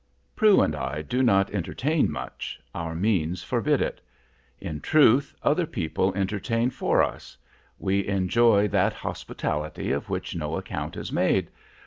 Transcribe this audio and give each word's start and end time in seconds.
Prue 0.35 0.61
and 0.61 0.75
I 0.75 1.03
do 1.03 1.21
not 1.21 1.51
entertain 1.51 2.11
much; 2.11 2.59
our 2.73 2.95
means 2.95 3.43
forbid 3.43 3.83
it. 3.83 4.01
In 4.59 4.79
truth, 4.81 5.35
other 5.43 5.67
people 5.67 6.11
entertain 6.15 6.71
for 6.71 7.03
us. 7.03 7.37
We 7.77 8.07
enjoy 8.07 8.67
that 8.69 8.93
hospitality 8.93 9.91
of 9.91 10.09
which 10.09 10.35
no 10.35 10.57
account 10.57 10.97
is 10.97 11.11
made. 11.11 11.51